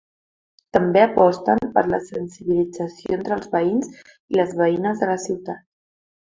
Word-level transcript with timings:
També 0.77 1.01
aposten 1.05 1.61
per 1.75 1.83
la 1.91 1.99
sensibilització 2.07 3.19
entre 3.19 3.37
els 3.41 3.53
veïns 3.55 3.93
i 4.09 4.41
les 4.41 4.57
veïnes 4.63 5.05
de 5.05 5.11
la 5.15 5.21
ciutat. 5.27 5.63